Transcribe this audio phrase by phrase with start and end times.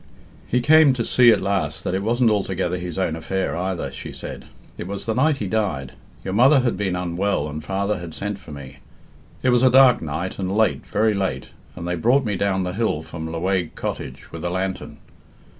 [0.47, 4.11] "He came to see at last that it wasn't altogether his own affair either," she
[4.11, 4.45] said.
[4.75, 5.91] "It was the night he died.
[6.23, 8.77] Your mother had been unwell and father had sent for me.
[9.43, 12.73] It was a dark night, and late, very late, and they brought me down the
[12.73, 14.97] hill from Lewaige Cottage with a lantern.